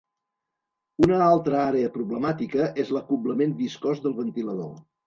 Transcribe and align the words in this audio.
Una 1.07 1.19
altra 1.25 1.61
àrea 1.65 1.91
problemàtica 1.99 2.71
és 2.87 2.93
l'acoblament 2.99 3.57
viscós 3.63 4.07
del 4.09 4.23
ventilador. 4.25 4.79